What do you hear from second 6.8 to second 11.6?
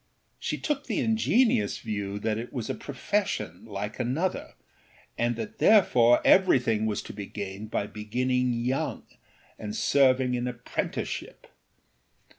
was to be gained by beginning young and serving an apprenticeship.